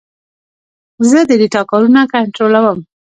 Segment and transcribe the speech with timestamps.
[1.09, 2.79] زه د ډیټا کارونه کنټرولوم.